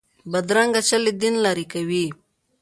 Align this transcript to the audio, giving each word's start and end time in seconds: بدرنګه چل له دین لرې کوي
بدرنګه 0.31 0.81
چل 0.87 1.01
له 1.05 1.11
دین 1.21 1.35
لرې 1.45 1.65
کوي 1.73 2.05